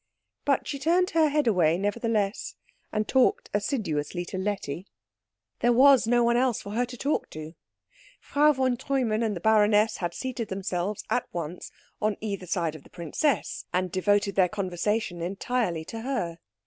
But 0.45 0.67
she 0.67 0.79
turned 0.79 1.11
her 1.11 1.29
head 1.29 1.45
away, 1.45 1.77
nevertheless, 1.77 2.55
and 2.91 3.07
talked 3.07 3.51
assiduously 3.53 4.25
to 4.29 4.37
Letty. 4.39 4.87
There 5.59 5.71
was 5.71 6.07
no 6.07 6.23
one 6.23 6.35
else 6.35 6.59
for 6.59 6.71
her 6.71 6.87
to 6.87 6.97
talk 6.97 7.29
to. 7.29 7.53
Frau 8.19 8.51
von 8.51 8.77
Treumann 8.77 9.21
and 9.21 9.35
the 9.35 9.39
baroness 9.39 9.97
had 9.97 10.15
seated 10.15 10.47
themselves 10.47 11.03
at 11.11 11.31
once 11.31 11.71
one 11.99 12.13
on 12.13 12.17
either 12.19 12.47
side 12.47 12.73
of 12.73 12.81
the 12.83 12.89
princess, 12.89 13.65
and 13.71 13.91
devoted 13.91 14.33
their 14.33 14.49
conversation 14.49 15.21
entirely 15.21 15.85
to 15.85 16.01
her. 16.01 16.39